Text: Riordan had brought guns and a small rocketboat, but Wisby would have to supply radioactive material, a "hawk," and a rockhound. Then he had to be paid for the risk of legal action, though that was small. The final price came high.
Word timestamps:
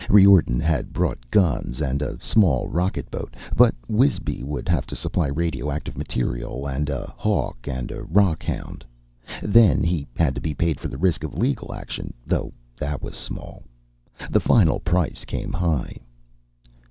Riordan 0.09 0.59
had 0.59 0.93
brought 0.93 1.29
guns 1.29 1.79
and 1.79 2.01
a 2.01 2.17
small 2.19 2.67
rocketboat, 2.67 3.35
but 3.55 3.75
Wisby 3.87 4.41
would 4.43 4.67
have 4.67 4.87
to 4.87 4.95
supply 4.95 5.27
radioactive 5.27 5.95
material, 5.95 6.67
a 6.67 7.13
"hawk," 7.15 7.67
and 7.67 7.91
a 7.91 8.01
rockhound. 8.05 8.81
Then 9.43 9.83
he 9.83 10.07
had 10.17 10.33
to 10.33 10.41
be 10.41 10.55
paid 10.55 10.79
for 10.79 10.87
the 10.87 10.97
risk 10.97 11.23
of 11.23 11.37
legal 11.37 11.71
action, 11.71 12.15
though 12.25 12.51
that 12.79 13.03
was 13.03 13.13
small. 13.13 13.61
The 14.31 14.39
final 14.39 14.79
price 14.79 15.23
came 15.23 15.53
high. 15.53 15.97